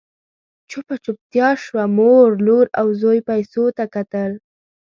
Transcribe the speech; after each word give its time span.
چوپه 0.69 0.95
چوپتيا 1.05 1.49
شوه، 1.63 1.83
مور، 1.97 2.29
لور 2.45 2.65
او 2.79 2.87
زوی 3.01 3.19
پيسو 3.29 3.63
ته 3.77 3.83
کتل… 3.95 4.31